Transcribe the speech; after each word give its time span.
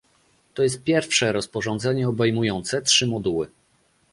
To 0.53 0.63
jest 0.63 0.83
pierwsze 0.83 1.31
rozporządzenie, 1.31 2.07
obejmujące 2.09 2.81
trzy 2.81 3.07
moduły 3.07 3.47